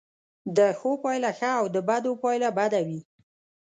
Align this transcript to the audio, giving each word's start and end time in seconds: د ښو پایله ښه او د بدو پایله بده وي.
د 0.57 0.59
ښو 0.79 0.91
پایله 1.03 1.31
ښه 1.39 1.49
او 1.59 1.65
د 1.75 1.77
بدو 1.87 2.11
پایله 2.23 2.49
بده 2.57 2.81
وي. 2.87 2.99